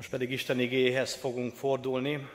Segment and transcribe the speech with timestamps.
[0.00, 2.28] Most pedig Isten igéhez fogunk fordulni.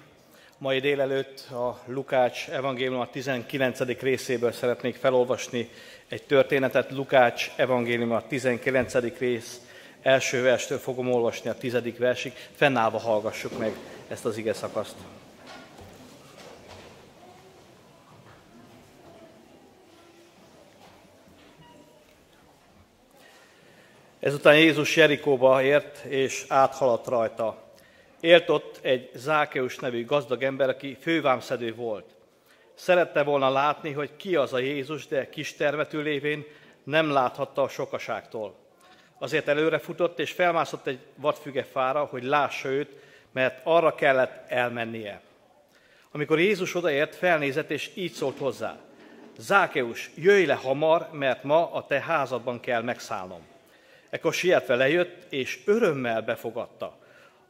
[0.57, 3.79] Mai délelőtt a Lukács evangélium a 19.
[3.99, 5.69] részéből szeretnék felolvasni
[6.07, 6.91] egy történetet.
[6.91, 9.17] Lukács evangélium a 19.
[9.17, 9.61] rész
[10.01, 12.33] első verstől fogom olvasni a tizedik versig.
[12.55, 13.75] Fennállva hallgassuk meg
[14.07, 14.95] ezt az ige szakaszt.
[24.19, 27.64] Ezután Jézus Jerikóba ért, és áthaladt rajta.
[28.19, 32.15] Élt ott egy Zákeus nevű gazdag ember, aki fővámszedő volt.
[32.73, 36.45] Szerette volna látni, hogy ki az a Jézus, de kis tervetű lévén
[36.83, 38.55] nem láthatta a sokaságtól.
[39.19, 42.95] Azért előre futott, és felmászott egy vadfüge fára, hogy lássa őt,
[43.31, 45.21] mert arra kellett elmennie.
[46.11, 48.77] Amikor Jézus odaért, felnézett, és így szólt hozzá.
[49.37, 53.41] Zákeus, jöjj le hamar, mert ma a te házadban kell megszállnom.
[54.09, 56.97] Ekkor sietve lejött, és örömmel befogadta.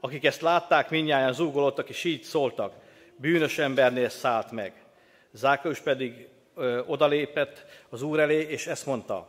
[0.05, 2.73] Akik ezt látták, mindjárt zúgolódtak, és így szóltak,
[3.16, 4.73] bűnös embernél szállt meg.
[5.31, 9.28] Zákeus pedig ö, odalépett az úr elé, és ezt mondta,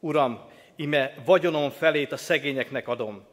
[0.00, 0.40] Uram,
[0.76, 3.26] ime vagyonom felét a szegényeknek adom,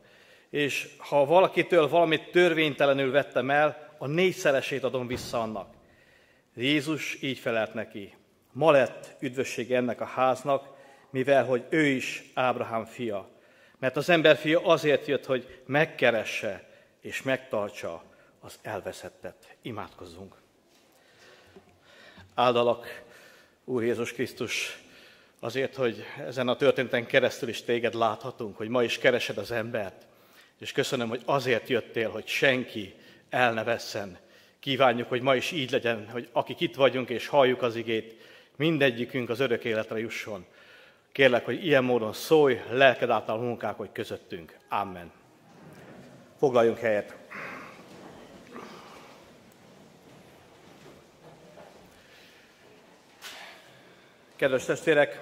[0.50, 5.74] és ha valakitől valamit törvénytelenül vettem el, a négyszeresét adom vissza annak.
[6.56, 8.14] Jézus így felelt neki,
[8.52, 10.68] ma lett üdvösség ennek a háznak,
[11.10, 13.30] mivel hogy ő is Ábrahám fia.
[13.80, 16.65] Mert az emberfia azért jött, hogy megkeresse
[17.06, 18.04] és megtartsa
[18.40, 19.56] az elveszettet.
[19.62, 20.36] Imádkozzunk.
[22.34, 23.04] Áldalak,
[23.64, 24.80] Úr Jézus Krisztus,
[25.40, 30.06] azért, hogy ezen a történeten keresztül is téged láthatunk, hogy ma is keresed az embert.
[30.60, 32.96] És köszönöm, hogy azért jöttél, hogy senki
[33.30, 34.18] el ne vesszen.
[34.60, 38.22] Kívánjuk, hogy ma is így legyen, hogy akik itt vagyunk és halljuk az igét,
[38.56, 40.46] mindegyikünk az örök életre jusson.
[41.12, 44.58] Kérlek, hogy ilyen módon szólj, lelked által munkálkodj közöttünk.
[44.70, 45.24] Amen.
[46.40, 47.16] Foglaljunk helyet.
[54.36, 55.20] Kedves testvérek,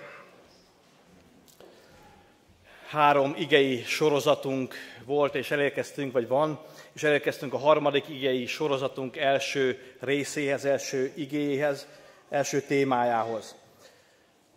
[2.88, 4.76] három igei sorozatunk
[5.06, 6.60] volt, és elérkeztünk, vagy van,
[6.94, 11.88] és elérkeztünk a harmadik igei sorozatunk első részéhez, első igéhez,
[12.30, 13.56] első témájához.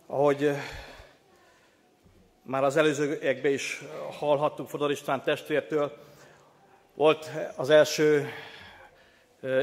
[0.05, 0.51] Ahogy
[2.41, 3.81] már az előzőekben is
[4.19, 6.06] hallhattuk Fodor István testvértől,
[6.97, 8.29] volt az első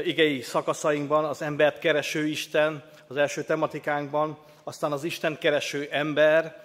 [0.03, 6.63] igei szakaszainkban az embert kereső Isten, az első tematikánkban, aztán az Isten kereső ember,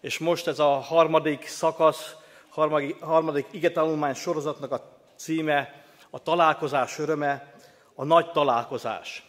[0.00, 2.14] és most ez a harmadik szakasz,
[2.48, 7.54] harmadik, harmadik igetanulmány sorozatnak a címe, a találkozás öröme,
[7.94, 9.22] a nagy találkozás.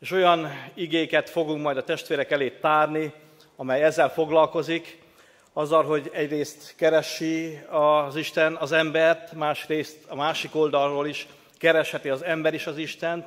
[0.00, 3.12] És olyan igéket fogunk majd a testvérek elé tárni,
[3.56, 5.02] amely ezzel foglalkozik,
[5.58, 11.26] azzal, hogy egyrészt keresi az Isten az embert, másrészt a másik oldalról is
[11.56, 13.26] keresheti az ember is az Istent,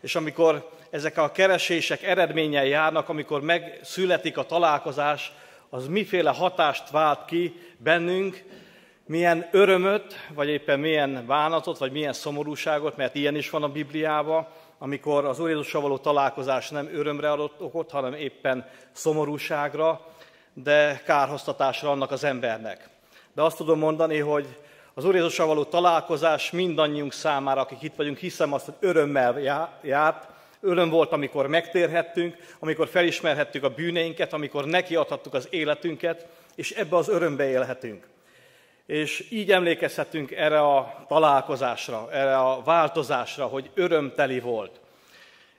[0.00, 5.32] és amikor ezek a keresések eredménnyel járnak, amikor megszületik a találkozás,
[5.70, 8.42] az miféle hatást vált ki bennünk,
[9.06, 14.46] milyen örömöt, vagy éppen milyen bánatot, vagy milyen szomorúságot, mert ilyen is van a Bibliában,
[14.78, 20.10] amikor az Úr Jézussal való találkozás nem örömre adott okot, hanem éppen szomorúságra,
[20.54, 22.88] de kárhoztatásra annak az embernek.
[23.34, 24.46] De azt tudom mondani, hogy
[24.94, 29.40] az Úr Jézussal való találkozás mindannyiunk számára, akik itt vagyunk, hiszem azt, hogy örömmel
[29.82, 30.28] járt.
[30.60, 37.08] Öröm volt, amikor megtérhettünk, amikor felismerhettük a bűneinket, amikor nekiadhattuk az életünket, és ebbe az
[37.08, 38.06] örömbe élhetünk.
[38.86, 44.80] És így emlékezhetünk erre a találkozásra, erre a változásra, hogy örömteli volt.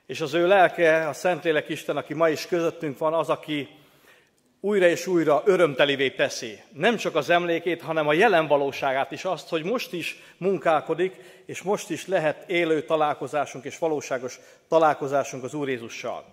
[0.06, 3.68] És az ő lelke, a Szentlélek Isten, aki ma is közöttünk van, az, aki
[4.64, 6.62] újra és újra örömtelivé teszi.
[6.72, 11.62] Nem csak az emlékét, hanem a jelen valóságát is azt, hogy most is munkálkodik, és
[11.62, 16.24] most is lehet élő találkozásunk és valóságos találkozásunk az Úr Jézussal.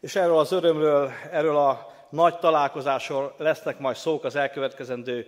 [0.00, 5.26] És erről az örömről, erről a nagy találkozásról lesznek majd szók az elkövetkezendő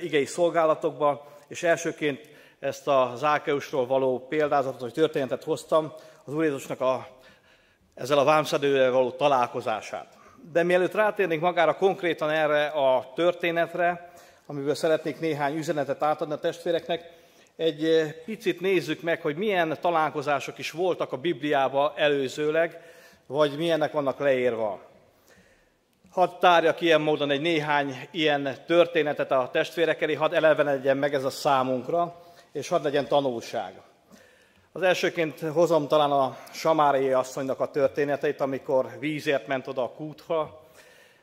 [0.00, 2.28] igei szolgálatokban, és elsőként
[2.58, 5.92] ezt a Zákeusról való példázatot, vagy történetet hoztam,
[6.24, 7.06] az Úr Jézusnak a,
[7.94, 10.18] ezzel a vámszedővel való találkozását.
[10.52, 14.10] De mielőtt rátérnék magára konkrétan erre a történetre,
[14.46, 17.18] amiből szeretnék néhány üzenetet átadni a testvéreknek,
[17.56, 22.80] egy eh, picit nézzük meg, hogy milyen találkozások is voltak a Bibliában előzőleg,
[23.26, 24.80] vagy milyenek vannak leírva.
[26.10, 31.24] Hadd tárjak ilyen módon egy néhány ilyen történetet a testvérek elé, hadd elevenedjen meg ez
[31.24, 32.22] a számunkra,
[32.52, 33.80] és hadd legyen tanulság.
[34.72, 40.60] Az elsőként hozom talán a Samárié asszonynak a történeteit, amikor vízért ment oda a kútra,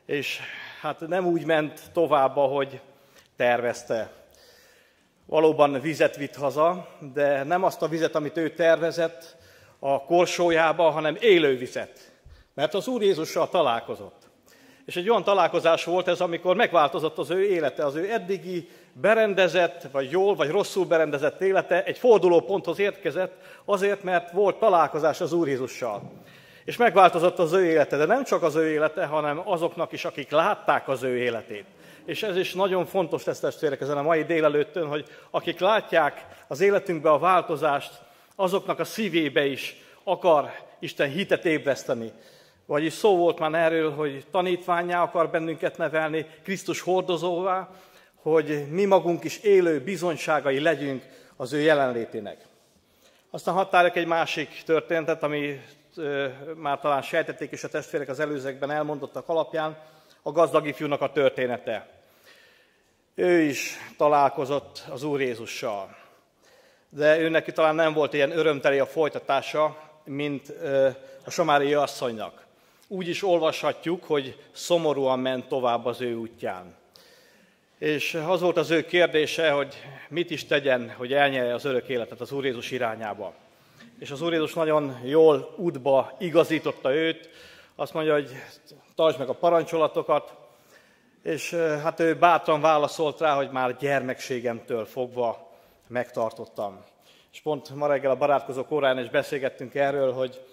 [0.06, 0.40] és
[0.80, 2.80] hát nem úgy ment tovább, ahogy
[3.36, 4.10] tervezte.
[5.26, 9.36] valóban vizet vitt haza, de nem azt a vizet, amit ő tervezett
[9.78, 12.12] a korsójába, hanem élő vizet.
[12.54, 14.28] Mert az Úr Jézussal találkozott.
[14.84, 18.68] És egy olyan találkozás volt ez, amikor megváltozott az ő élete, az ő eddigi
[19.00, 23.32] berendezett, vagy jól, vagy rosszul berendezett élete egy fordulóponthoz érkezett,
[23.64, 26.12] azért, mert volt találkozás az Úr Jézussal.
[26.64, 30.30] És megváltozott az ő élete, de nem csak az ő élete, hanem azoknak is, akik
[30.30, 31.64] látták az ő életét.
[32.04, 36.60] És ez is nagyon fontos lesz testvérek ezen a mai délelőttön, hogy akik látják az
[36.60, 37.92] életünkbe a változást,
[38.36, 42.12] azoknak a szívébe is akar Isten hitet ébreszteni.
[42.66, 47.68] Vagyis szó volt már erről, hogy tanítványá akar bennünket nevelni, Krisztus hordozóvá,
[48.22, 51.04] hogy mi magunk is élő bizonyságai legyünk
[51.36, 52.46] az ő jelenlétének.
[53.30, 55.60] Aztán határok egy másik történetet, ami
[56.54, 59.78] már talán sejtették is a testvérek az előzőkben elmondottak alapján,
[60.22, 61.88] a gazdag ifjúnak a története.
[63.14, 65.96] Ő is találkozott az Úr Jézussal.
[66.88, 70.52] De ő neki talán nem volt ilyen örömteli a folytatása, mint
[71.24, 72.46] a Samári asszonynak.
[72.88, 76.77] Úgy is olvashatjuk, hogy szomorúan ment tovább az ő útján.
[77.78, 79.74] És az volt az ő kérdése, hogy
[80.08, 83.34] mit is tegyen, hogy elnyelje az örök életet az Úr Jézus irányába.
[83.98, 87.30] És az Úr Jézus nagyon jól útba igazította őt,
[87.74, 88.30] azt mondja, hogy
[88.94, 90.34] tartsd meg a parancsolatokat,
[91.22, 95.50] és hát ő bátran válaszolt rá, hogy már gyermekségemtől fogva
[95.86, 96.84] megtartottam.
[97.32, 100.44] És pont ma reggel a barátkozó korán is beszélgettünk erről, hogy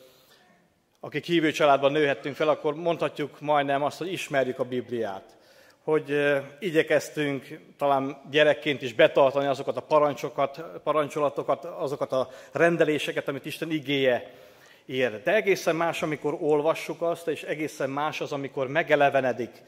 [1.00, 5.38] akik hívő családban nőhettünk fel, akkor mondhatjuk majdnem azt, hogy ismerjük a Bibliát.
[5.86, 13.72] Hogy igyekeztünk talán gyerekként is betartani azokat a parancsokat, parancsolatokat, azokat a rendeléseket, amit Isten
[13.72, 14.32] igéje
[14.86, 15.22] ír.
[15.24, 19.62] De egészen más, amikor olvassuk azt, és egészen más az, amikor megelevenedik,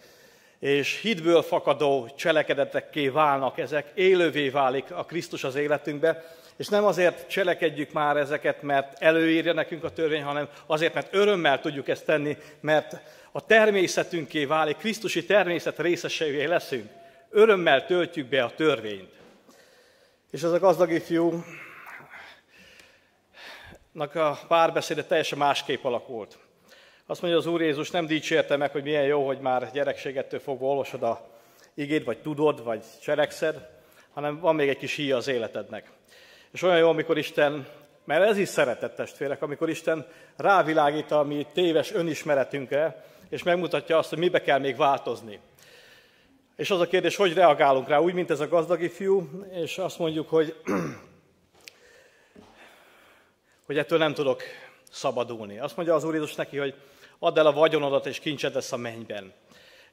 [0.60, 6.24] és hitből fakadó cselekedetekké válnak ezek, élővé válik a Krisztus az életünkbe,
[6.58, 11.60] és nem azért cselekedjük már ezeket, mert előírja nekünk a törvény, hanem azért, mert örömmel
[11.60, 12.96] tudjuk ezt tenni, mert
[13.32, 16.90] a természetünké válik, Krisztusi természet részeseivé leszünk.
[17.30, 19.14] Örömmel töltjük be a törvényt.
[20.32, 21.44] És ez a gazdag ifjú
[24.14, 26.38] a párbeszéde teljesen másképp alakult.
[27.06, 30.66] Azt mondja, az Úr Jézus nem dicsérte meg, hogy milyen jó, hogy már gyerekségettől fogva
[30.66, 31.30] olvasod a
[31.74, 33.70] igét, vagy tudod, vagy cselekszed,
[34.14, 35.90] hanem van még egy kis híja az életednek.
[36.52, 37.68] És olyan jó, amikor Isten,
[38.06, 40.06] mert ez is szeretett testvérek, amikor Isten
[40.36, 45.40] rávilágít a mi téves önismeretünkre, és megmutatja azt, hogy mibe kell még változni.
[46.56, 50.00] És az a kérdés, hogy reagálunk rá, úgy, mint ez a gazdagi fiú, és azt
[50.00, 50.56] mondjuk, hogy,
[53.66, 54.42] hogy ettől nem tudok
[54.92, 55.60] szabadulni.
[55.60, 56.74] Azt mondja az Úr Jézus neki, hogy
[57.20, 59.34] add el a vagyonodat, és kincsed lesz a mennyben.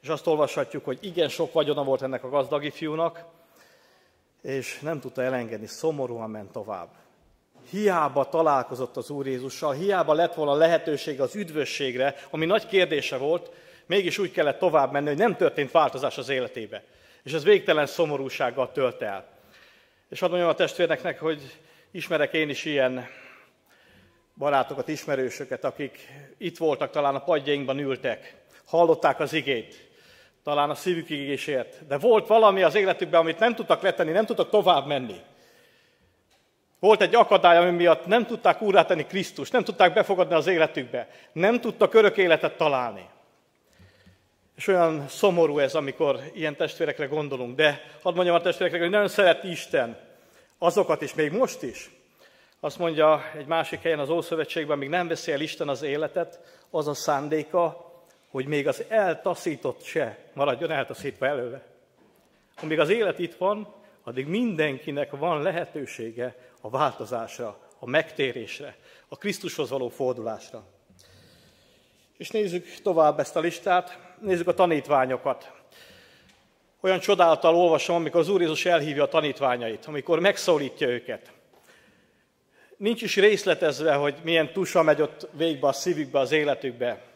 [0.01, 3.25] És azt olvashatjuk, hogy igen sok vagyona volt ennek a gazdagi fiúnak,
[4.45, 6.89] és nem tudta elengedni, szomorúan ment tovább.
[7.71, 13.51] Hiába találkozott az Úr Jézussal, hiába lett volna lehetőség az üdvösségre, ami nagy kérdése volt,
[13.87, 16.83] mégis úgy kellett tovább menni, hogy nem történt változás az életébe.
[17.23, 19.29] És ez végtelen szomorúsággal tölt el.
[20.09, 21.59] És hadd mondjam a testvérneknek, hogy
[21.91, 23.07] ismerek én is ilyen
[24.37, 25.99] barátokat, ismerősöket, akik
[26.39, 29.89] itt voltak, talán a padjainkban ültek, hallották az igét,
[30.45, 34.51] talán a szívük égésért, de volt valami az életükben, amit nem tudtak letenni, nem tudtak
[34.51, 35.21] tovább menni.
[36.79, 41.09] Volt egy akadály, ami miatt nem tudták úrá tenni Krisztus, nem tudták befogadni az életükbe,
[41.33, 43.09] nem tudtak örök életet találni.
[44.57, 49.09] És olyan szomorú ez, amikor ilyen testvérekre gondolunk, de hadd mondjam a testvérekre, hogy nagyon
[49.09, 49.99] szereti Isten
[50.59, 51.91] azokat is, még most is.
[52.61, 56.41] Azt mondja egy másik helyen az Ószövetségben, még nem veszi el Isten az életet,
[56.71, 57.94] az a szándéka,
[58.35, 61.63] hogy még az eltaszított se maradjon eltaszítva előle.
[62.63, 68.77] Amíg az élet itt van, addig mindenkinek van lehetősége a változásra, a megtérésre,
[69.09, 70.67] a Krisztushoz való fordulásra.
[72.17, 75.53] És nézzük tovább ezt a listát, nézzük a tanítványokat.
[76.81, 81.33] Olyan csodálattal olvasom, amikor az Úr Jézus elhívja a tanítványait, amikor megszólítja őket.
[82.77, 87.13] Nincs is részletezve, hogy milyen tusa megy ott végbe a szívükbe, az életükbe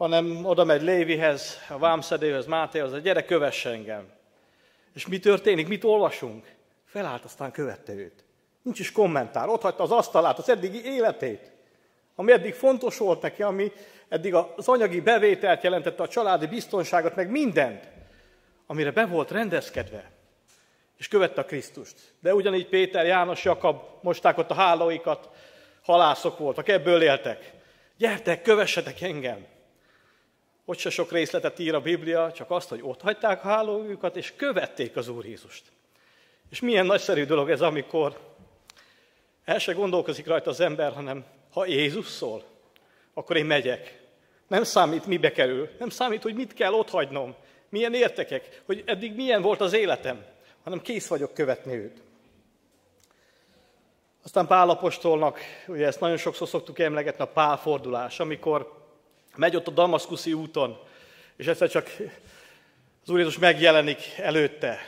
[0.00, 4.08] hanem oda megy Lévihez, a vámszedőhöz, Mátéhoz, gyere, kövess engem.
[4.94, 5.68] És mi történik?
[5.68, 6.46] Mit olvasunk?
[6.84, 8.24] Felállt, aztán követte őt.
[8.62, 9.48] Nincs is kommentár.
[9.48, 11.50] Ott hagyta az asztalát, az eddigi életét,
[12.14, 13.72] ami eddig fontos volt neki, ami
[14.08, 17.88] eddig az anyagi bevételt jelentette, a családi biztonságot, meg mindent,
[18.66, 20.10] amire be volt rendezkedve.
[20.96, 21.96] És követte a Krisztust.
[22.20, 25.28] De ugyanígy Péter, János, Jakab mosták ott a hálóikat,
[25.82, 27.52] halászok voltak, ebből éltek.
[27.96, 29.58] Gyertek, kövessetek engem!
[30.70, 34.32] Ott se sok részletet ír a Biblia, csak azt, hogy ott hagyták a hálójukat, és
[34.36, 35.62] követték az Úr Jézust.
[36.50, 38.18] És milyen nagyszerű dolog ez, amikor
[39.44, 42.44] el se gondolkozik rajta az ember, hanem ha Jézus szól,
[43.14, 44.00] akkor én megyek.
[44.46, 45.68] Nem számít, mibe kerül.
[45.78, 47.34] Nem számít, hogy mit kell otthagynom.
[47.68, 50.24] Milyen értekek, hogy eddig milyen volt az életem,
[50.64, 52.02] hanem kész vagyok követni őt.
[54.24, 58.79] Aztán Pálapostolnak, ugye ezt nagyon sokszor szoktuk emlegetni, a pálfordulás, amikor
[59.40, 60.78] megy ott a Damaszkuszi úton,
[61.36, 61.90] és egyszer csak
[63.02, 64.78] az Úr Jézus megjelenik előtte.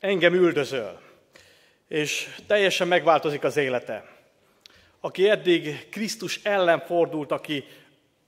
[0.00, 1.00] Engem üldözöl,
[1.88, 4.08] és teljesen megváltozik az élete.
[5.00, 7.64] Aki eddig Krisztus ellen fordult, aki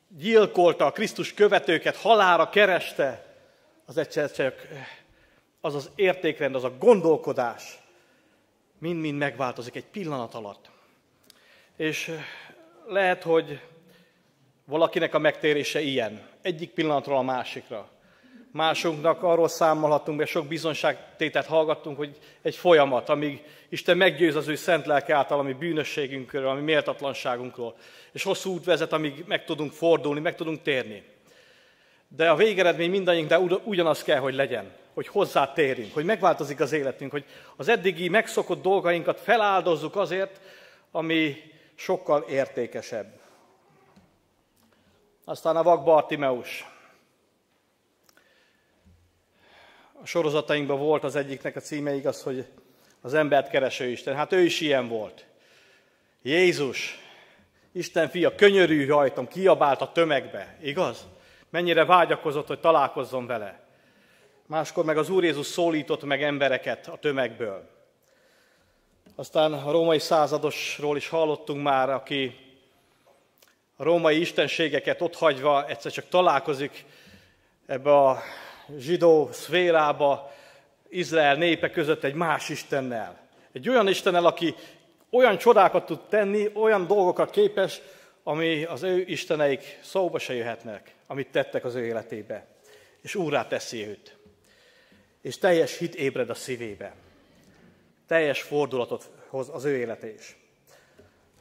[0.09, 3.37] gyilkolta a Krisztus követőket, halára kereste,
[3.87, 4.67] az egyszer csak
[5.61, 7.79] az az értékrend, az a gondolkodás
[8.79, 10.71] mind-mind megváltozik egy pillanat alatt.
[11.77, 12.13] És
[12.87, 13.61] lehet, hogy
[14.71, 17.89] valakinek a megtérése ilyen, egyik pillanatról a másikra.
[18.53, 24.55] Másunknak arról számolhatunk, mert sok bizonságtételt hallgattunk, hogy egy folyamat, amíg Isten meggyőz az ő
[24.55, 27.77] szent lelke által, ami bűnösségünkről, ami méltatlanságunkról.
[28.13, 31.03] És hosszú út vezet, amíg meg tudunk fordulni, meg tudunk térni.
[32.09, 37.25] De a végeredmény mindannyiunknál ugyanaz kell, hogy legyen, hogy hozzátérjünk, hogy megváltozik az életünk, hogy
[37.57, 40.41] az eddigi megszokott dolgainkat feláldozzuk azért,
[40.91, 41.37] ami
[41.75, 43.20] sokkal értékesebb.
[45.31, 46.67] Aztán a vak Bartimeus.
[50.03, 52.47] A sorozatainkban volt az egyiknek a címe igaz, hogy
[53.01, 54.15] az embert kereső Isten.
[54.15, 55.27] Hát ő is ilyen volt.
[56.23, 56.99] Jézus,
[57.73, 61.07] Isten fia, könyörű rajtam, kiabált a tömegbe, igaz?
[61.51, 63.61] Mennyire vágyakozott, hogy találkozzon vele.
[64.47, 67.71] Máskor meg az Úr Jézus szólított meg embereket a tömegből.
[69.17, 72.49] Aztán a római századosról is hallottunk már, aki
[73.81, 76.85] a római istenségeket otthagyva egyszer csak találkozik
[77.67, 78.23] ebbe a
[78.79, 80.33] zsidó szférába,
[80.89, 83.29] Izrael népe között egy más Istennel.
[83.53, 84.55] Egy olyan Istennel, aki
[85.11, 87.81] olyan csodákat tud tenni, olyan dolgokat képes,
[88.23, 92.47] ami az ő isteneik szóba se jöhetnek, amit tettek az ő életébe.
[93.03, 94.17] És úrá teszi őt.
[95.21, 96.95] És teljes hit ébred a szívébe.
[98.07, 100.40] Teljes fordulatot hoz az ő élete is.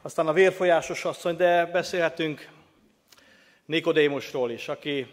[0.02, 2.50] Aztán a vérfolyásos asszony, de beszélhetünk
[3.66, 5.08] Nikodémusról is, aki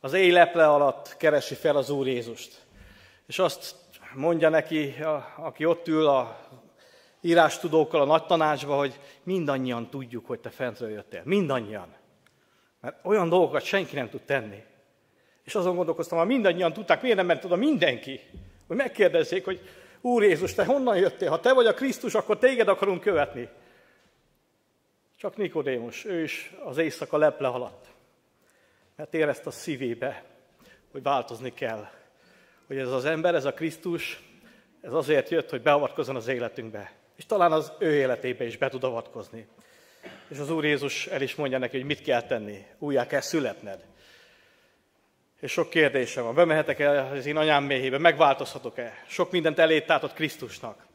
[0.00, 2.60] az éjleple alatt keresi fel az Úr Jézust.
[3.26, 3.74] És azt
[4.14, 4.94] mondja neki,
[5.36, 6.40] aki ott ül a
[7.20, 11.22] írástudókkal a nagy tanácsba, hogy mindannyian tudjuk, hogy te fentről jöttél.
[11.24, 11.94] Mindannyian.
[12.80, 14.62] Mert olyan dolgokat senki nem tud tenni.
[15.44, 18.20] És azon gondolkoztam, ha mindannyian tudták, miért nem ment oda mindenki?
[18.66, 19.60] Hogy megkérdezzék, hogy
[20.00, 21.28] Úr Jézus, te honnan jöttél?
[21.28, 23.48] Ha te vagy a Krisztus, akkor téged akarunk követni.
[25.24, 27.86] Csak Nikodémus, ő is az éjszaka leple alatt.
[28.96, 30.24] Mert érezte a szívébe,
[30.92, 31.88] hogy változni kell.
[32.66, 34.22] Hogy ez az ember, ez a Krisztus,
[34.80, 36.92] ez azért jött, hogy beavatkozzon az életünkbe.
[37.16, 39.46] És talán az ő életébe is be tud avatkozni.
[40.28, 42.64] És az Úr Jézus el is mondja neki, hogy mit kell tenni.
[42.78, 43.84] Újjá kell születned.
[45.40, 46.34] És sok kérdése van.
[46.34, 48.92] Bemehetek el az én anyám méhébe, megváltozhatok-e?
[49.06, 50.86] Sok mindent elétátott Krisztusnak.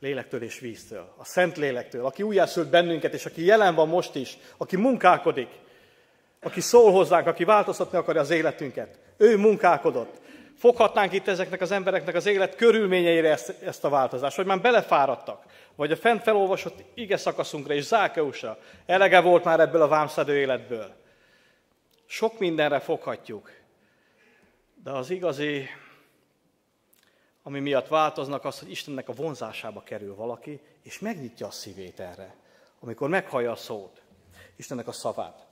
[0.00, 1.14] Lélektől és víztől.
[1.16, 5.48] A Szent Lélektől, aki újjászült bennünket, és aki jelen van most is, aki munkálkodik,
[6.42, 8.98] aki szól hozzánk, aki változtatni akarja az életünket.
[9.16, 10.20] Ő munkálkodott.
[10.56, 15.42] Foghatnánk itt ezeknek az embereknek az élet körülményeire ezt, ezt a változást, vagy már belefáradtak,
[15.76, 18.58] vagy a fent felolvasott ige szakaszunkra és Zákeusra.
[18.86, 20.94] Elege volt már ebből a vámszedő életből.
[22.06, 23.50] Sok mindenre foghatjuk.
[24.82, 25.68] De az igazi,
[27.46, 32.34] ami miatt változnak, az, hogy Istennek a vonzásába kerül valaki, és megnyitja a szívét erre,
[32.80, 34.02] amikor meghallja a szót,
[34.56, 35.46] Istennek a szavát.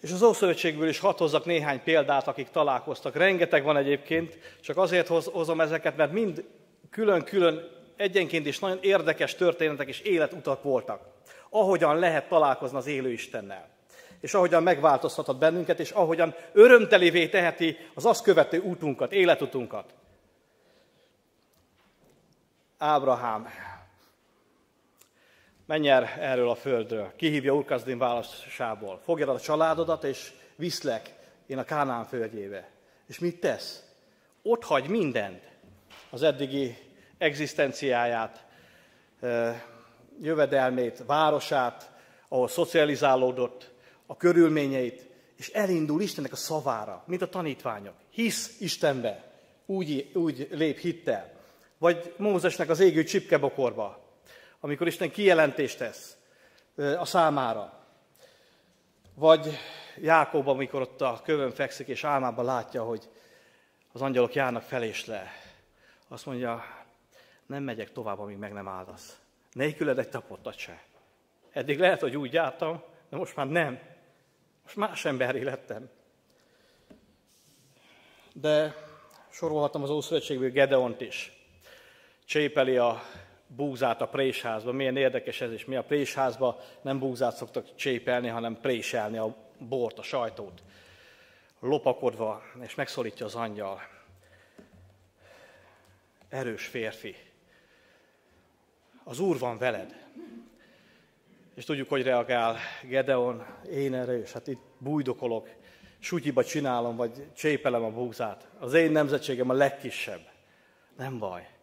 [0.00, 3.16] És az Ószövetségből is hadd hozzak néhány példát, akik találkoztak.
[3.16, 6.44] Rengeteg van egyébként, csak azért hozom ezeket, mert mind
[6.90, 11.02] külön-külön egyenként is nagyon érdekes történetek és életutak voltak.
[11.48, 13.68] Ahogyan lehet találkozni az élő Istennel.
[14.20, 19.94] És ahogyan megváltoztathat bennünket, és ahogyan örömtelévé teheti az azt követő útunkat, életutunkat.
[22.82, 23.48] Ábrahám
[25.66, 27.12] menj el erről a földről.
[27.16, 29.00] Kihívja Urkazdin válaszából.
[29.04, 31.14] Fogjad a családodat, és viszlek
[31.46, 32.70] én a Kánán földjébe.
[33.06, 33.84] És mit tesz?
[34.42, 35.42] Ott hagy mindent.
[36.10, 36.76] Az eddigi
[37.18, 38.44] egzisztenciáját,
[40.20, 41.90] jövedelmét, városát,
[42.28, 43.70] ahol szocializálódott,
[44.06, 45.06] a körülményeit,
[45.36, 47.94] és elindul Istennek a szavára, mint a tanítványok.
[48.10, 49.24] Hisz Istenbe,
[49.66, 51.38] úgy, úgy lép hittel.
[51.80, 53.98] Vagy Mózesnek az égő csipkebokorba,
[54.60, 56.16] amikor Isten kijelentést tesz
[56.76, 57.86] a számára.
[59.14, 59.58] Vagy
[60.00, 63.08] Jákob, amikor ott a kövön fekszik, és álmában látja, hogy
[63.92, 65.32] az angyalok járnak fel és le.
[66.08, 66.64] azt mondja,
[67.46, 69.18] nem megyek tovább, amíg meg nem áldasz.
[69.52, 70.82] Nélküled egy tapottat se.
[71.52, 73.78] Eddig lehet, hogy úgy jártam, de most már nem.
[74.62, 75.90] Most más emberi lettem.
[78.32, 78.74] De
[79.30, 81.39] sorolhatom az Ószövetségből Gedeont is.
[82.30, 83.02] Csépeli a
[83.46, 84.72] búzát a présházba.
[84.72, 85.64] Milyen érdekes ez is.
[85.64, 90.62] Mi a présházba nem búzát szoktak csépelni, hanem préselni a bort, a sajtót.
[91.60, 93.80] Lopakodva, és megszólítja az angyal.
[96.28, 97.16] Erős férfi.
[99.04, 100.06] Az Úr van veled.
[101.54, 102.56] És tudjuk, hogy reagál
[102.88, 105.48] Gedeon, én erős, hát itt bújdokolok,
[105.98, 108.48] sutyiba csinálom, vagy csépelem a búzát.
[108.58, 110.28] Az én nemzetségem a legkisebb.
[110.96, 111.58] Nem baj.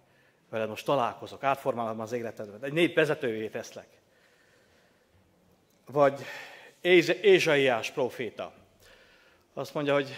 [0.49, 2.63] Veled most találkozok, átformálom az életedet.
[2.63, 3.87] Egy nép vezetővé teszlek.
[5.85, 6.21] Vagy
[7.21, 8.53] Ézsaiás proféta.
[9.53, 10.09] Azt mondja, hogy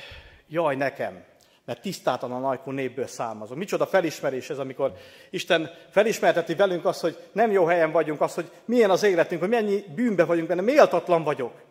[0.48, 1.24] jaj nekem,
[1.66, 3.58] mert tisztátalan ajkú népből származom.
[3.58, 4.94] Micsoda felismerés ez, amikor
[5.30, 9.50] Isten felismerteti velünk azt, hogy nem jó helyen vagyunk, azt, hogy milyen az életünk, hogy
[9.50, 11.62] mennyi bűnbe vagyunk benne, méltatlan vagyok.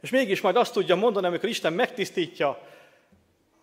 [0.00, 2.62] És mégis majd azt tudja mondani, amikor Isten megtisztítja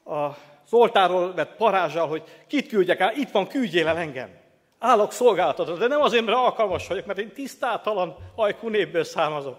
[0.03, 0.35] az
[0.69, 4.29] oltáról vett parázsal, hogy kit küldjek el, itt van, küldjél el engem.
[4.79, 9.57] Állok szolgálatodra, de nem azért, mert alkalmas vagyok, mert én tisztátalan ajkú népből származok,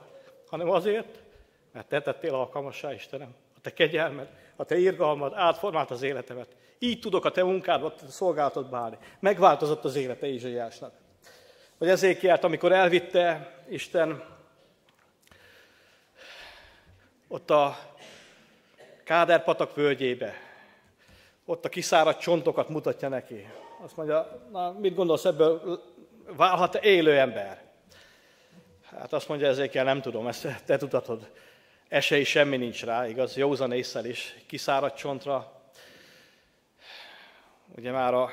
[0.49, 1.23] hanem azért,
[1.73, 3.35] mert te tettél alkalmassá, Istenem.
[3.57, 6.49] A te kegyelmed, a te irgalmad átformált az életemet.
[6.79, 8.99] Így tudok a te munkádba, a szolgálatodba állni.
[9.21, 10.93] Megváltozott az élete Ézsaiásnak.
[11.79, 14.25] Vagy ezékielt, amikor elvitte Isten
[17.29, 17.79] ott a
[19.05, 20.48] Káderpatak völgyébe,
[21.49, 23.49] ott a kiszáradt csontokat mutatja neki.
[23.85, 25.83] Azt mondja, na mit gondolsz ebből,
[26.37, 27.62] válhat-e élő ember?
[28.85, 31.31] Hát azt mondja ezékel, nem tudom, ezt te tudatod.
[31.88, 33.37] Esély semmi nincs rá, igaz?
[33.37, 35.62] Józan észsel is, kiszáradt csontra.
[37.76, 38.31] Ugye már a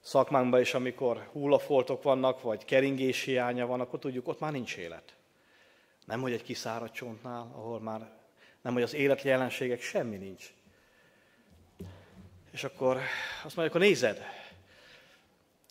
[0.00, 5.14] szakmánkban is, amikor hullafoltok vannak, vagy keringés hiánya van, akkor tudjuk, ott már nincs élet.
[6.06, 8.10] Nem, hogy egy kiszáradt csontnál, ahol már
[8.62, 10.52] nem, hogy az élet jelenségek semmi nincs.
[12.50, 12.96] És akkor
[13.44, 14.24] azt mondja, akkor nézed.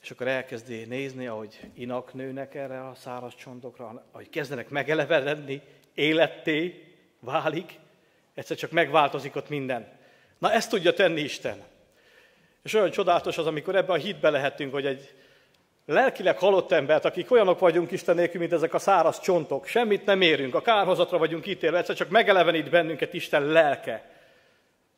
[0.02, 5.62] És akkor elkezdi nézni, ahogy inak nőnek erre a száraz csontokra, ahogy kezdenek megelevedni,
[5.94, 6.84] életté
[7.20, 7.80] válik,
[8.34, 9.88] egyszer csak megváltozik ott minden.
[10.38, 11.64] Na ezt tudja tenni Isten.
[12.64, 15.14] És olyan csodálatos az, amikor ebbe a hitbe lehetünk, hogy egy
[15.86, 20.22] lelkileg halott embert, akik olyanok vagyunk Isten nélkül, mint ezek a száraz csontok, semmit nem
[20.22, 24.10] érünk, a kárhozatra vagyunk ítélve, egyszer csak megelevenít bennünket Isten lelke.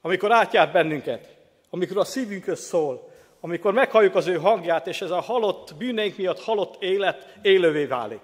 [0.01, 1.40] Amikor átjár bennünket,
[1.73, 6.43] amikor a szívünkhöz szól, amikor meghalljuk az ő hangját, és ez a halott bűneink miatt
[6.43, 8.21] halott élet élővé válik.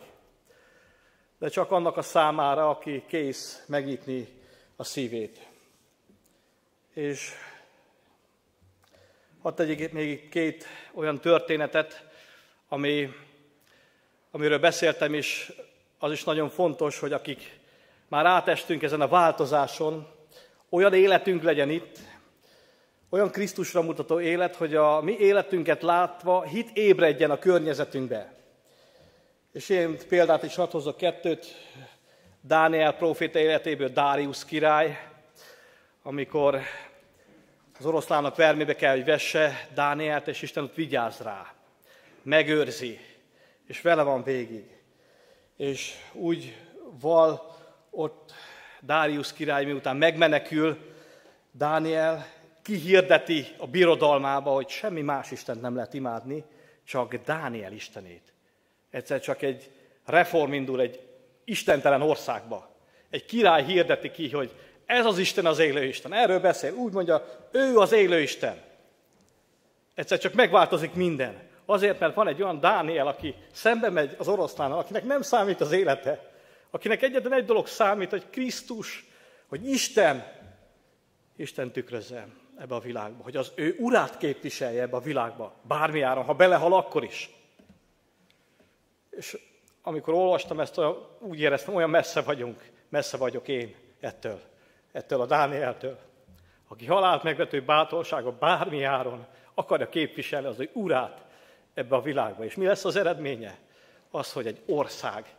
[1.39, 4.27] De csak annak a számára, aki kész megnyitni
[4.75, 5.47] a szívét.
[6.93, 7.31] És
[9.41, 12.05] hadd tegyek még két olyan történetet,
[12.67, 13.09] ami,
[14.31, 15.51] amiről beszéltem is,
[15.99, 17.59] az is nagyon fontos, hogy akik
[18.07, 20.07] már átestünk ezen a változáson,
[20.69, 21.99] olyan életünk legyen itt,
[23.09, 28.33] olyan Krisztusra mutató élet, hogy a mi életünket látva hit ébredjen a környezetünkbe.
[29.51, 31.45] És én példát is hadd hozzak kettőt,
[32.41, 34.99] Dániel proféta életéből Dárius király,
[36.03, 36.59] amikor
[37.79, 41.53] az oroszlának vermébe kell, hogy vesse Dánielt, és Isten ott vigyáz rá
[42.21, 42.99] megőrzi,
[43.67, 44.65] és vele van végig.
[45.55, 46.55] És úgy
[46.99, 47.57] val
[47.89, 48.33] ott
[48.79, 50.77] Dárius király, miután megmenekül,
[51.51, 52.27] Dániel
[52.67, 56.43] kihirdeti a birodalmába, hogy semmi más Istent nem lehet imádni,
[56.85, 58.33] csak Dániel Istenét.
[58.89, 59.71] Egyszer csak egy
[60.05, 60.99] reform indul egy
[61.45, 62.75] istentelen országba.
[63.09, 64.51] Egy király hirdeti ki, hogy
[64.85, 66.13] ez az Isten az élő Isten.
[66.13, 66.73] Erről beszél.
[66.73, 68.61] Úgy mondja, ő az élő Isten.
[69.95, 71.41] Egyszer csak megváltozik minden.
[71.65, 75.71] Azért, mert van egy olyan Dániel, aki szembe megy az oroszlánnal, akinek nem számít az
[75.71, 76.31] élete,
[76.71, 79.05] akinek egyetlen egy dolog számít, hogy Krisztus,
[79.47, 80.25] hogy Isten,
[81.35, 82.27] Isten tükrözze
[82.59, 86.73] ebbe a világba, hogy az ő urát képviselje ebbe a világba, bármi áron, ha belehal,
[86.73, 87.29] akkor is.
[89.09, 89.37] És
[89.81, 90.81] amikor olvastam ezt,
[91.19, 94.39] úgy éreztem, olyan messze vagyunk, messze vagyok én ettől,
[94.91, 95.97] ettől a Dánieltől,
[96.67, 101.25] aki halált megvető bátorsága bármi áron akarja képviselni az ő urát,
[101.73, 102.45] ebbe a világba.
[102.45, 103.57] És mi lesz az eredménye?
[104.11, 105.35] Az, hogy egy ország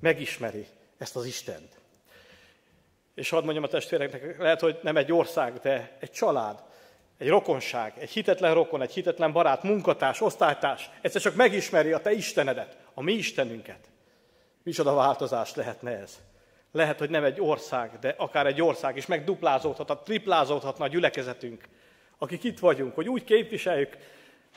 [0.00, 0.66] megismeri
[0.98, 1.80] ezt az Istent.
[3.14, 6.62] És hadd mondjam a testvéreknek, lehet, hogy nem egy ország, de egy család,
[7.18, 12.12] egy rokonság, egy hitetlen rokon, egy hitetlen barát, munkatárs, osztálytárs, egyszer csak megismeri a te
[12.12, 13.90] Istenedet, a mi Istenünket.
[14.62, 16.20] Micsoda változás lehetne ez?
[16.72, 21.68] Lehet, hogy nem egy ország, de akár egy ország is megduplázódhat, triplázódhatna a gyülekezetünk,
[22.18, 23.96] akik itt vagyunk, hogy úgy képviseljük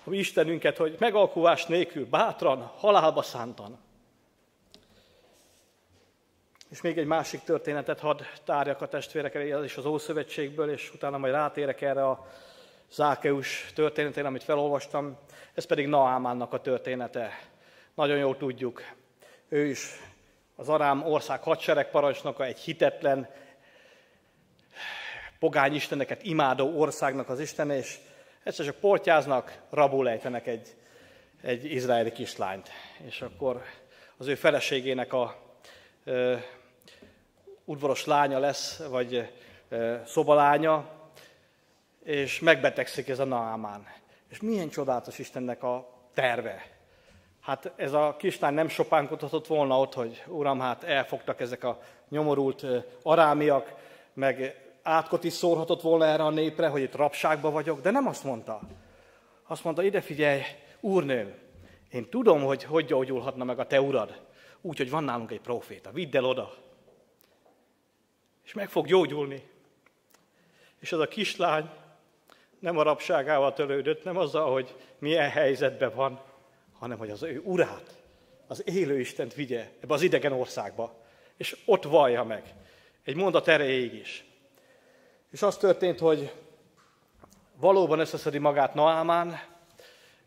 [0.03, 3.84] a mi Istenünket, hogy megalkuvás nélkül, bátran, halálba szántan.
[6.69, 11.17] És még egy másik történetet hadd tárjak a testvérekre, ez is az Ószövetségből, és utána
[11.17, 12.27] majd rátérek erre a
[12.91, 15.17] Zákeus történetén, amit felolvastam.
[15.53, 17.39] Ez pedig Naámánnak a története.
[17.93, 18.81] Nagyon jól tudjuk.
[19.49, 19.89] Ő is
[20.55, 23.29] az Arám ország hadseregparancsnoka, egy hitetlen,
[25.39, 27.97] pogány isteneket imádó országnak az istene, és
[28.43, 30.75] egyszer csak portyáznak, rabul ejtenek egy,
[31.41, 32.69] egy izraeli kislányt.
[33.05, 33.63] És akkor
[34.17, 35.44] az ő feleségének a
[37.65, 39.31] udvaros lánya lesz, vagy
[40.05, 40.89] szobalánya,
[42.03, 43.87] és megbetegszik ez a Naamán.
[44.29, 46.73] És milyen csodálatos Istennek a terve.
[47.41, 52.65] Hát ez a kislány nem sopánkodhatott volna ott, hogy uram, hát elfogtak ezek a nyomorult
[53.03, 53.73] arámiak,
[54.13, 58.23] meg átkot is szórhatott volna erre a népre, hogy itt rabságba vagyok, de nem azt
[58.23, 58.59] mondta.
[59.47, 60.41] Azt mondta, ide figyelj,
[60.79, 61.33] úrnőm,
[61.91, 64.21] én tudom, hogy hogy gyógyulhatna meg a te urad,
[64.65, 66.53] úgy, hogy van nálunk egy proféta, vidd el oda.
[68.43, 69.47] És meg fog gyógyulni.
[70.79, 71.69] És az a kislány
[72.59, 76.21] nem a rabságával tölődött, nem azzal, hogy milyen helyzetben van,
[76.73, 78.03] hanem hogy az ő urát,
[78.47, 80.95] az élő Istent vigye ebbe az idegen országba,
[81.37, 82.53] és ott vallja meg.
[83.03, 84.25] Egy mondat erejéig is.
[85.31, 86.33] És az történt, hogy
[87.55, 89.39] valóban összeszedi magát Naámán,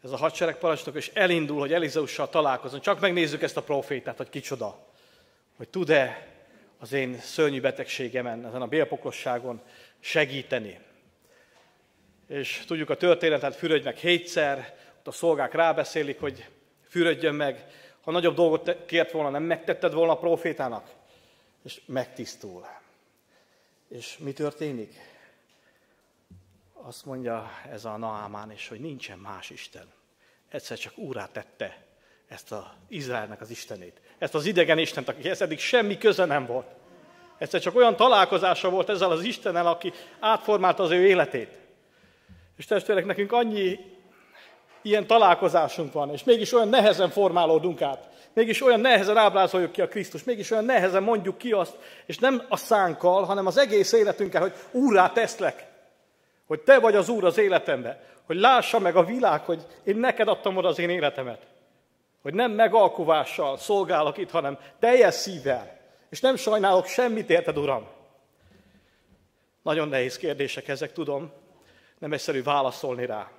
[0.09, 2.81] ez a hadseregparancsnok, és elindul, hogy Elizeussal találkozon.
[2.81, 4.87] Csak megnézzük ezt a profétát, hogy kicsoda.
[5.57, 6.27] Hogy tud-e
[6.79, 9.61] az én szörnyű betegségemen, ezen a bélpoklosságon
[10.01, 10.79] segíteni.
[12.27, 16.49] És tudjuk a történetet, fürödj meg hétszer, ott a szolgák rábeszélik, hogy
[16.89, 17.67] fürödjön meg.
[18.01, 20.91] Ha nagyobb dolgot kért volna, nem megtetted volna a profétának?
[21.65, 22.67] És megtisztul.
[23.89, 24.95] És mi történik?
[26.73, 29.97] Azt mondja ez a Naámán is, hogy nincsen más Isten.
[30.51, 31.77] Egyszer csak úrá tette
[32.29, 34.01] ezt az Izraelnek az Istenét.
[34.19, 36.67] Ezt az idegen Istent, akihez eddig semmi köze nem volt.
[37.39, 41.49] Egyszer csak olyan találkozása volt ezzel az Istennel, aki átformálta az ő életét.
[42.57, 43.79] És testvérek, nekünk annyi
[44.83, 48.09] ilyen találkozásunk van, és mégis olyan nehezen formálódunk át.
[48.33, 52.43] Mégis olyan nehezen ábrázoljuk ki a Krisztus, mégis olyan nehezen mondjuk ki azt, és nem
[52.49, 55.67] a szánkkal, hanem az egész életünkkel, hogy úrá teszlek.
[56.47, 58.01] Hogy te vagy az úr az életemben.
[58.29, 61.47] Hogy lássa meg a világ, hogy én neked adtam oda az én életemet.
[62.23, 65.79] Hogy nem megalkuvással szolgálok itt, hanem teljes szívvel.
[66.09, 67.87] És nem sajnálok semmit, érted, Uram?
[69.63, 71.33] Nagyon nehéz kérdések ezek, tudom.
[71.99, 73.31] Nem egyszerű válaszolni rá.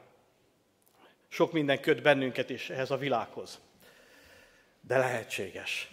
[1.28, 3.60] Sok minden köt bennünket is ehhez a világhoz
[4.90, 5.92] de lehetséges.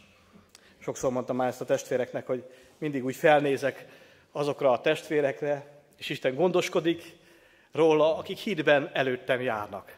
[0.78, 2.44] Sokszor mondtam már ezt a testvéreknek, hogy
[2.78, 3.86] mindig úgy felnézek
[4.32, 7.15] azokra a testvérekre, és Isten gondoskodik
[7.76, 9.96] róla, akik hídben előttem járnak.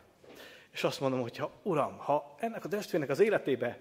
[0.72, 3.78] És azt mondom, hogy ha Uram, ha ennek a testvérnek az életébe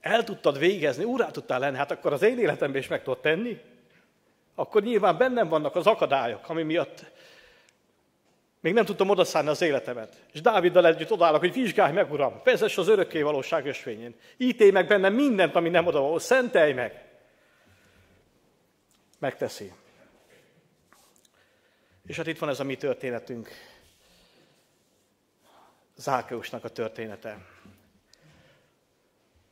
[0.00, 3.60] el tudtad végezni, urá tudtál lenni, hát akkor az én életemben is meg tudod tenni.
[4.54, 7.04] Akkor nyilván bennem vannak az akadályok, ami miatt
[8.60, 10.16] még nem tudtam odaszállni az életemet.
[10.32, 14.14] És Dáviddal együtt odállok, hogy vizsgálj meg, Uram, vezess az örökké valóság ösvényén.
[14.36, 17.04] Ítélj meg bennem mindent, ami nem oda szentelj meg.
[19.18, 19.72] Megteszi.
[22.08, 23.50] És hát itt van ez a mi történetünk.
[25.96, 27.46] Zákeusnak a története.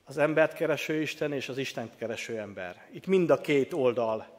[0.05, 2.89] Az embert kereső Isten és az Isten kereső ember.
[2.91, 4.39] Itt mind a két oldal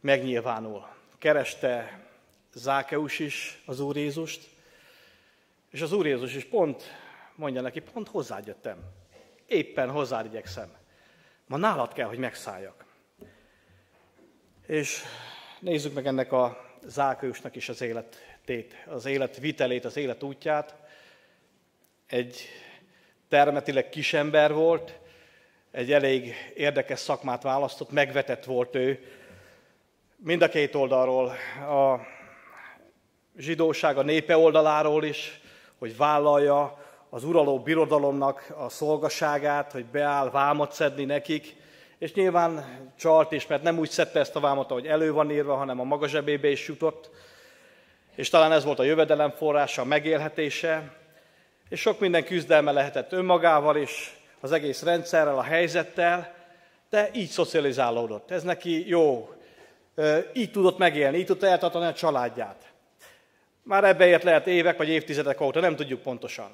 [0.00, 0.86] megnyilvánul.
[1.18, 2.04] Kereste
[2.52, 4.48] Zákeus is az Úr Jézust,
[5.70, 6.82] és az Úr Jézus is pont
[7.34, 8.78] mondja neki, pont hozzád jöttem.
[9.46, 10.76] Éppen hozzád igyekszem.
[11.46, 12.84] Ma nálad kell, hogy megszálljak.
[14.66, 15.02] És
[15.60, 20.74] nézzük meg ennek a Zákeusnak is az életét, az élet vitelét, az élet útját.
[22.06, 22.48] Egy
[23.28, 24.98] termetileg kisember volt,
[25.70, 29.04] egy elég érdekes szakmát választott, megvetett volt ő.
[30.16, 31.26] Mind a két oldalról
[31.68, 32.00] a
[33.36, 35.40] zsidóság a népe oldaláról is,
[35.78, 41.56] hogy vállalja az uraló birodalomnak a szolgaságát, hogy beáll vámot szedni nekik,
[41.98, 42.64] és nyilván
[42.98, 45.84] csalt is, mert nem úgy szedte ezt a vámot, ahogy elő van írva, hanem a
[45.84, 47.10] maga zsebébe is jutott,
[48.14, 50.94] és talán ez volt a jövedelem forrása, a megélhetése,
[51.68, 56.34] és sok minden küzdelme lehetett önmagával is, az egész rendszerrel, a helyzettel,
[56.90, 58.30] de így szocializálódott.
[58.30, 59.28] Ez neki jó,
[60.32, 62.72] így tudott megélni, így tudta eltartani a családját.
[63.62, 66.50] Már ebbe ért lehet évek vagy évtizedek óta, nem tudjuk pontosan.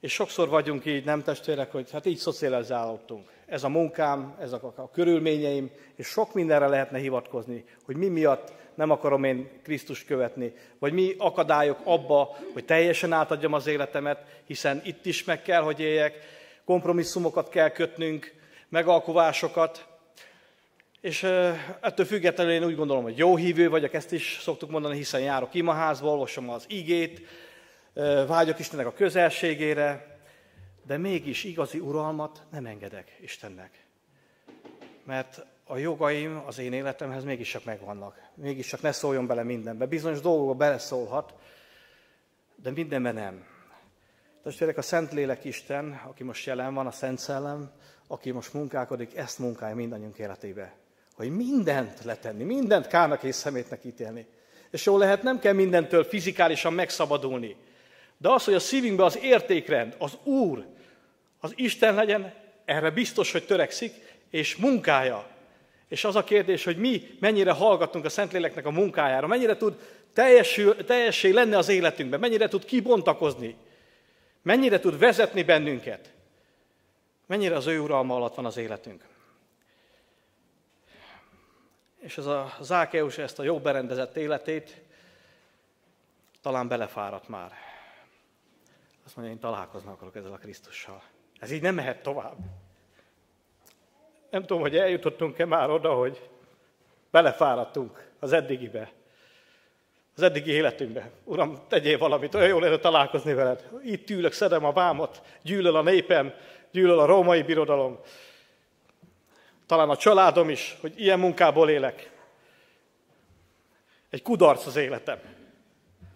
[0.00, 3.35] És sokszor vagyunk így, nem testvérek, hogy hát így szocializálódtunk.
[3.46, 8.90] Ez a munkám, ezek a körülményeim, és sok mindenre lehetne hivatkozni, hogy mi miatt nem
[8.90, 15.06] akarom én Krisztust követni, vagy mi akadályok abba, hogy teljesen átadjam az életemet, hiszen itt
[15.06, 16.14] is meg kell, hogy éljek,
[16.64, 18.34] kompromisszumokat kell kötnünk,
[18.68, 19.86] megalkovásokat,
[21.00, 21.22] és
[21.80, 25.54] ettől függetlenül én úgy gondolom, hogy jó hívő vagyok, ezt is szoktuk mondani, hiszen járok
[25.54, 27.26] imaházba, olvasom az igét,
[28.26, 30.15] vágyok Istennek a közelségére,
[30.86, 33.84] de mégis igazi uralmat nem engedek Istennek.
[35.04, 38.20] Mert a jogaim az én életemhez mégis csak megvannak.
[38.34, 39.86] Mégis csak ne szóljon bele mindenbe.
[39.86, 41.34] Bizonyos dolgokba beleszólhat,
[42.62, 43.44] de mindenben nem.
[44.42, 47.70] Testvérek, a Szentlélek Isten, aki most jelen van, a Szent Szellem,
[48.06, 50.74] aki most munkálkodik, ezt munkálja mindannyiunk életébe.
[51.14, 54.26] Hogy mindent letenni, mindent kárnak és szemétnek ítélni.
[54.70, 57.56] És jól lehet, nem kell mindentől fizikálisan megszabadulni.
[58.18, 60.66] De az, hogy a szívünkbe az értékrend, az Úr,
[61.46, 63.94] az Isten legyen, erre biztos, hogy törekszik,
[64.30, 65.26] és munkája.
[65.88, 69.74] És az a kérdés, hogy mi mennyire hallgatunk a Szentléleknek a munkájára, mennyire tud
[70.12, 73.56] teljesül, teljessé lenni az életünkben, mennyire tud kibontakozni,
[74.42, 76.12] mennyire tud vezetni bennünket,
[77.26, 79.04] mennyire az ő uralma alatt van az életünk.
[81.98, 84.80] És ez a Zákeus ezt a jó berendezett életét
[86.42, 87.52] talán belefáradt már.
[89.04, 91.02] Azt mondja, én találkozni akarok ezzel a Krisztussal.
[91.40, 92.36] Ez így nem mehet tovább.
[94.30, 96.28] Nem tudom, hogy eljutottunk-e már oda, hogy
[97.10, 98.92] belefáradtunk az eddigibe,
[100.16, 101.10] az eddigi életünkbe.
[101.24, 103.68] Uram, tegyél valamit, olyan jól lenne találkozni veled.
[103.82, 106.34] Itt ülök, szedem a vámot, gyűlöl a népem,
[106.70, 107.98] gyűlöl a római birodalom.
[109.66, 112.10] Talán a családom is, hogy ilyen munkából élek.
[114.10, 115.18] Egy kudarc az életem.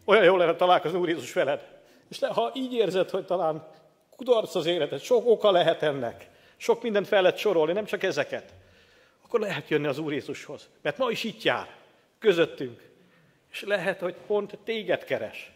[0.04, 1.68] Olyan jól lenne találkozni Úr Jézus veled.
[2.08, 3.68] És ha így érzed, hogy talán
[4.20, 8.52] kudarc az életed, sok oka lehet ennek, sok mindent fel lehet sorolni, nem csak ezeket,
[9.24, 10.68] akkor lehet jönni az Úr Jézushoz.
[10.82, 11.74] Mert ma is itt jár,
[12.18, 12.80] közöttünk.
[13.50, 15.52] És lehet, hogy pont téged keres,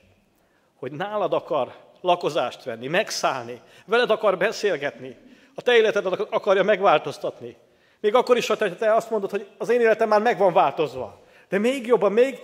[0.75, 5.17] hogy nálad akar lakozást venni, megszállni, veled akar beszélgetni,
[5.55, 7.57] a te életedet akarja megváltoztatni.
[8.01, 11.23] Még akkor is, ha te azt mondod, hogy az én életem már meg van változva.
[11.49, 12.39] De még jobban, még,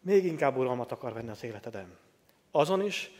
[0.00, 1.96] még inkább uralmat akar venni az életeden.
[2.50, 3.10] Azon is,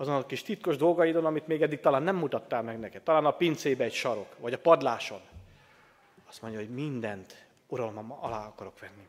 [0.00, 3.02] azon a kis titkos dolgaidon, amit még eddig talán nem mutattál meg neked.
[3.02, 5.20] Talán a pincébe egy sarok, vagy a padláson.
[6.28, 9.06] Azt mondja, hogy mindent uralmam alá akarok venni.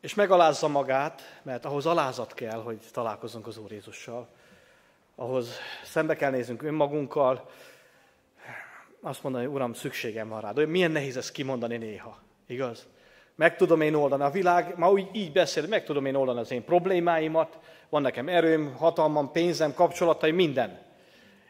[0.00, 4.28] És megalázza magát, mert ahhoz alázat kell, hogy találkozunk az Úr Jézussal.
[5.14, 7.50] Ahhoz szembe kell néznünk önmagunkkal,
[9.00, 10.66] azt mondani, Uram, szükségem van rád.
[10.66, 12.86] Milyen nehéz ezt kimondani néha, igaz?
[13.40, 14.22] Meg tudom én oldani.
[14.22, 18.28] A világ ma úgy így beszél, meg tudom én oldani az én problémáimat, van nekem
[18.28, 20.78] erőm, hatalmam, pénzem, kapcsolataim, minden.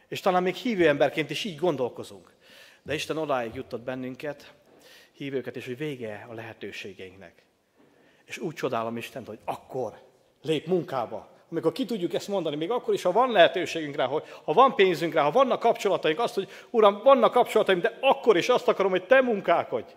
[0.08, 2.32] És talán még hívő emberként is így gondolkozunk.
[2.82, 4.52] De Isten odáig jutott bennünket,
[5.12, 7.44] hívőket, és hogy vége a lehetőségeinknek.
[8.24, 9.92] És úgy csodálom Istent, hogy akkor
[10.42, 11.28] lép munkába.
[11.50, 14.74] Amikor ki tudjuk ezt mondani, még akkor is, ha van lehetőségünk rá, hogy ha van
[14.74, 18.90] pénzünk rá, ha vannak kapcsolataink, azt, hogy Uram, vannak kapcsolataink, de akkor is azt akarom,
[18.90, 19.92] hogy Te munkálkodj.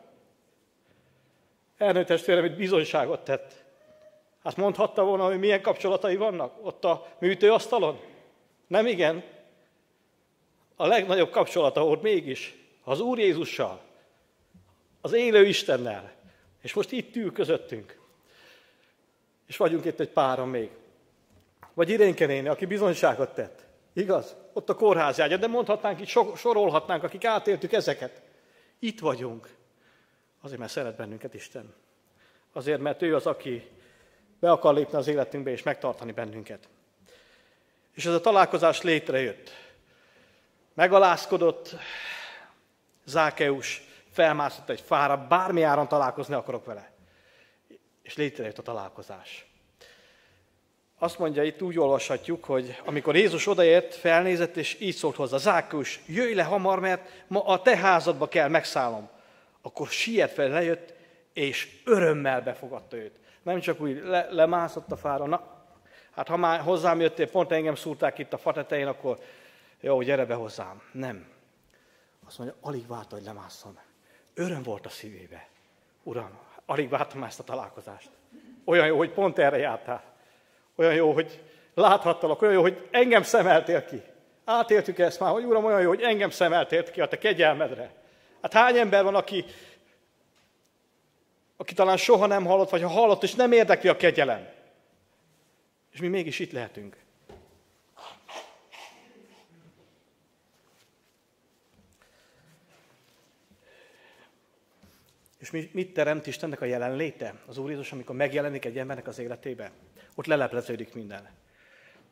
[1.77, 3.63] Ernő testvérem itt bizonyságot tett.
[4.43, 7.99] Hát mondhatta volna, hogy milyen kapcsolatai vannak ott a műtőasztalon?
[8.67, 9.23] Nem igen.
[10.75, 13.81] A legnagyobb kapcsolata volt mégis az Úr Jézussal,
[15.01, 16.11] az élő Istennel.
[16.61, 17.99] És most itt ül közöttünk.
[19.47, 20.69] És vagyunk itt egy páran még.
[21.73, 23.65] Vagy Irénke néni, aki bizonyságot tett.
[23.93, 24.35] Igaz?
[24.53, 28.21] Ott a kórházjágya, de mondhatnánk, itt sorolhatnánk, akik átéltük ezeket.
[28.79, 29.49] Itt vagyunk.
[30.43, 31.73] Azért, mert szeret bennünket Isten.
[32.53, 33.69] Azért, mert ő az, aki
[34.39, 36.67] be akar lépni az életünkbe és megtartani bennünket.
[37.93, 39.51] És ez a találkozás létrejött.
[40.73, 41.75] Megalázkodott
[43.05, 46.91] Zákeus, felmászott egy fára, bármi áron találkozni akarok vele.
[48.01, 49.45] És létrejött a találkozás.
[50.97, 55.99] Azt mondja, itt úgy olvashatjuk, hogy amikor Jézus odaért, felnézett, és így szólt hozzá, Zákeus,
[56.05, 59.12] jöjj le hamar, mert ma a te házadba kell megszállom
[59.65, 60.93] akkor siet fel, lejött,
[61.33, 63.19] és örömmel befogadta őt.
[63.41, 65.65] Nem csak úgy le, lemászott a fára, na,
[66.11, 69.19] hát ha már hozzám jöttél, pont engem szúrták itt a fa tetején, akkor
[69.79, 70.81] jó, gyere be hozzám.
[70.91, 71.27] Nem.
[72.27, 73.79] Azt mondja, alig várta, hogy lemásszon.
[74.33, 75.47] Öröm volt a szívébe.
[76.03, 78.09] Uram, alig vártam ezt a találkozást.
[78.65, 80.03] Olyan jó, hogy pont erre jártál.
[80.75, 81.41] Olyan jó, hogy
[81.73, 84.01] láthattalak, olyan jó, hogy engem szemeltél ki.
[84.45, 88.02] Átéltük ezt már, hogy Uram, olyan jó, hogy engem szemeltél ki a te kegyelmedre.
[88.43, 89.45] Hát hány ember van, aki,
[91.57, 94.47] aki talán soha nem hallott, vagy ha hallott, és nem érdekli a kegyelem.
[95.91, 96.97] És mi mégis itt lehetünk.
[105.39, 107.35] És mit teremt Istennek a jelenléte?
[107.45, 109.71] Az Úr Jézus, amikor megjelenik egy embernek az életébe,
[110.15, 111.29] ott lelepleződik minden.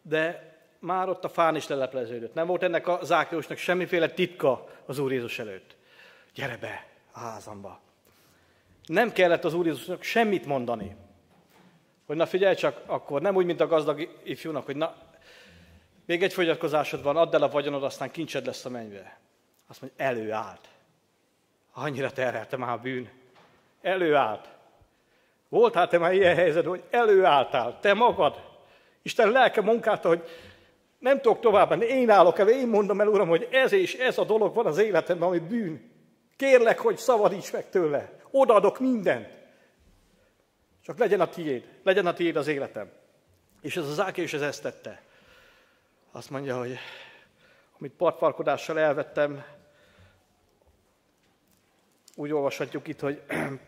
[0.02, 2.34] De már ott a fán is lelepleződött.
[2.34, 5.80] Nem volt ennek a Zákeusnak semmiféle titka az Úr Jézus előtt.
[6.34, 7.80] Gyere be a házamba.
[8.86, 10.96] Nem kellett az Úr Jézusnak semmit mondani.
[12.06, 14.96] Hogy na figyelj csak, akkor nem úgy, mint a gazdag ifjúnak, hogy na,
[16.06, 19.20] még egy fogyatkozásod van, add el a vagyonod, aztán kincsed lesz a mennybe.
[19.68, 20.68] Azt mondja, előállt.
[21.74, 23.10] Annyira terhelte már a bűn.
[23.82, 24.50] Előállt.
[25.50, 28.42] Voltál te már ilyen helyzet, hogy előálltál, te magad.
[29.02, 30.24] Isten lelke munkálta, hogy
[31.00, 34.24] nem tudok tovább én állok el, én mondom el, Uram, hogy ez és ez a
[34.24, 35.91] dolog van az életemben, ami bűn.
[36.42, 38.12] Kérlek, hogy szabadíts meg tőle.
[38.32, 39.28] Odaadok mindent.
[40.84, 42.92] Csak legyen a tiéd, legyen a tiéd az életem.
[43.62, 45.02] És ez az Áké is ez ezt tette.
[46.12, 46.78] Azt mondja, hogy
[47.80, 49.44] amit partparkodással elvettem,
[52.16, 53.22] úgy olvashatjuk itt, hogy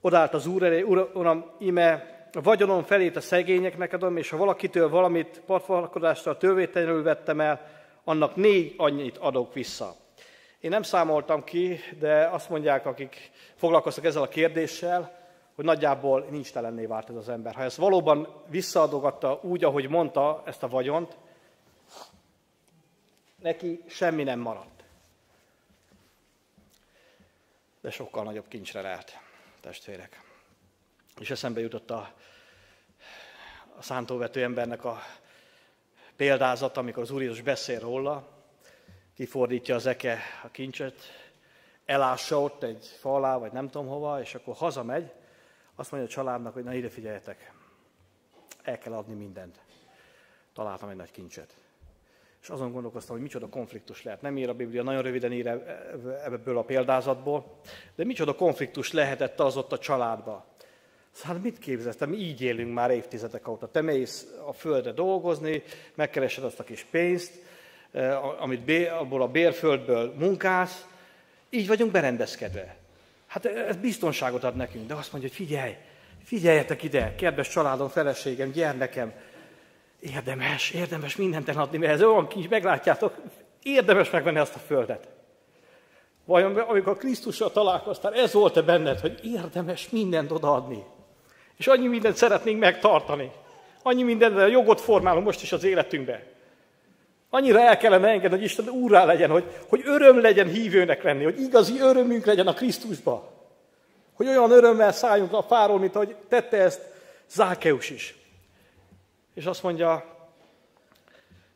[0.00, 1.90] odállt az Úr elé, Uram, ime
[2.32, 7.70] a vagyonom felét a szegényeknek adom, és ha valakitől valamit partfalkodással törvételenül vettem el,
[8.04, 10.04] annak négy annyit adok vissza.
[10.60, 16.52] Én nem számoltam ki, de azt mondják, akik foglalkoztak ezzel a kérdéssel, hogy nagyjából nincs
[16.52, 17.54] telenné vált ez az ember.
[17.54, 21.16] Ha ezt valóban visszaadogatta úgy, ahogy mondta ezt a vagyont,
[23.42, 24.84] neki semmi nem maradt.
[27.80, 29.20] De sokkal nagyobb kincsre lehet,
[29.60, 30.20] testvérek.
[31.20, 32.12] És eszembe jutott a,
[33.76, 35.02] a szántóvető embernek a
[36.16, 38.35] példázat, amikor az Úr Jézus beszél róla,
[39.16, 40.94] kifordítja az eke a kincset,
[41.84, 45.12] elássa ott egy falá, vagy nem tudom hova, és akkor hazamegy,
[45.74, 47.52] azt mondja a családnak, hogy na ide figyeljetek,
[48.62, 49.58] el kell adni mindent.
[50.54, 51.56] Találtam egy nagy kincset.
[52.42, 54.22] És azon gondolkoztam, hogy micsoda konfliktus lehet.
[54.22, 55.46] Nem ír a Biblia, nagyon röviden ír
[56.24, 57.60] ebből a példázatból,
[57.94, 60.46] de micsoda konfliktus lehetett az ott a családba.
[61.10, 61.98] Szóval mit képzelsz?
[62.06, 63.70] Mi így élünk már évtizedek óta.
[63.70, 65.62] Te mész a földre dolgozni,
[65.94, 67.44] megkeresed azt a kis pénzt,
[67.96, 70.86] eh, amit abból a bérföldből munkálsz,
[71.50, 72.76] így vagyunk berendezkedve.
[73.26, 75.76] Hát ez biztonságot ad nekünk, de azt mondja, hogy figyelj,
[76.24, 79.12] figyeljetek ide, kedves családom, feleségem, gyermekem,
[80.00, 83.14] érdemes, érdemes mindent eladni, mert ez olyan kis, meglátjátok,
[83.62, 85.08] érdemes megvenni azt a földet.
[86.24, 90.84] Vajon amikor Krisztussal találkoztál, ez volt-e benned, hogy érdemes mindent odaadni?
[91.56, 93.30] És annyi mindent szeretnénk megtartani.
[93.82, 96.35] Annyi mindenre jogot formálunk most is az életünkbe.
[97.30, 101.40] Annyira el kellene engedni, hogy Isten úrrá legyen, hogy, hogy öröm legyen hívőnek lenni, hogy
[101.40, 103.32] igazi örömünk legyen a Krisztusba.
[104.14, 106.80] Hogy olyan örömmel szálljunk a fáról, mint ahogy tette ezt
[107.28, 108.16] Zákeus is.
[109.34, 110.04] És azt mondja,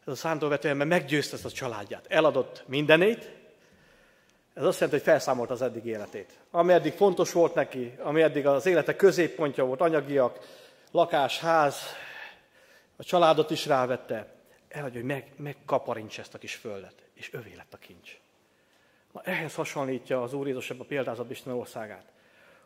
[0.06, 2.04] ez a szántóvető ember meggyőzte ezt a családját.
[2.09, 3.30] Eladott mindenét,
[4.54, 6.30] ez azt jelenti, hogy felszámolt az eddig életét.
[6.50, 10.38] Ami eddig fontos volt neki, ami eddig az élete középpontja volt, anyagiak,
[10.90, 11.76] lakás, ház,
[12.96, 14.39] a családot is rávette.
[14.70, 18.18] Elhagyja, hogy meg, megkaparincs ezt a kis földet, és övé lett a kincs.
[19.12, 22.12] Na, ehhez hasonlítja az Úr Jézus ebben a példázat Isten országát,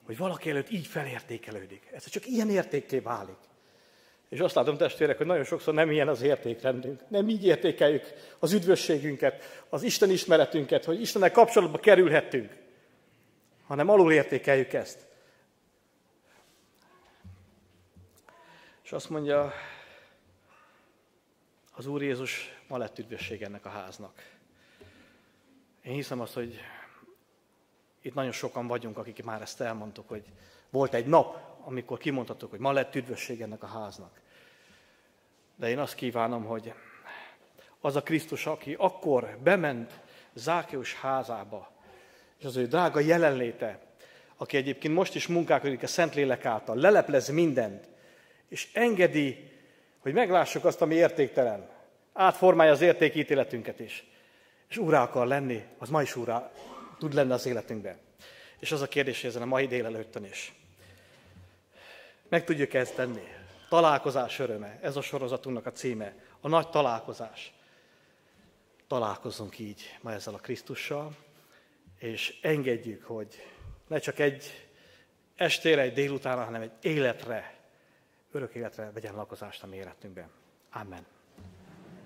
[0.02, 1.88] hogy valaki előtt így felértékelődik.
[1.92, 3.36] Ez csak ilyen értékké válik.
[4.28, 7.00] És azt látom, testvérek, hogy nagyon sokszor nem ilyen az értékrendünk.
[7.08, 12.52] Nem így értékeljük az üdvösségünket, az Isten ismeretünket, hogy Istennel kapcsolatba kerülhettünk,
[13.66, 15.06] hanem alul értékeljük ezt.
[18.84, 19.52] És azt mondja,
[21.84, 24.22] az Úr Jézus ma lett üdvösség ennek a háznak.
[25.82, 26.60] Én hiszem azt, hogy
[28.00, 30.24] itt nagyon sokan vagyunk, akik már ezt elmondtuk, hogy
[30.70, 34.20] volt egy nap, amikor kimondhatok, hogy ma lett üdvösség ennek a háznak.
[35.56, 36.72] De én azt kívánom, hogy
[37.80, 40.00] az a Krisztus, aki akkor bement
[40.34, 41.70] Zákeus házába,
[42.38, 43.80] és az ő drága jelenléte,
[44.36, 47.88] aki egyébként most is munkálkodik a Szentlélek által, leleplez mindent,
[48.48, 49.52] és engedi,
[49.98, 51.72] hogy meglássuk azt, ami értéktelen.
[52.16, 54.04] Átformálja az értékítéletünket is.
[54.68, 56.52] És úrá akar lenni, az ma is úrá
[56.98, 57.98] tud lenni az életünkben.
[58.58, 60.52] És az a kérdés, ezen a mai délelőttön is.
[62.28, 63.22] Meg tudjuk ezt tenni.
[63.68, 66.14] Találkozás öröme, ez a sorozatunknak a címe.
[66.40, 67.52] A nagy találkozás.
[68.88, 71.16] Találkozzunk így ma ezzel a Krisztussal,
[71.98, 73.46] és engedjük, hogy
[73.86, 74.68] ne csak egy
[75.36, 77.54] estére, egy délutánra, hanem egy életre,
[78.32, 80.30] örök életre vegyen lakozást a mi életünkben.
[80.72, 81.13] Amen.